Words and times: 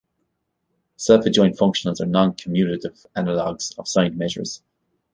Self-adjoint 0.95 1.55
functionals 1.59 1.99
are 2.01 2.05
noncommutative 2.07 3.05
analogues 3.15 3.71
of 3.77 3.87
signed 3.87 4.17
measures. 4.17 4.63